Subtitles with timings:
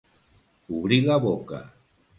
[0.79, 1.65] Obrir la boca.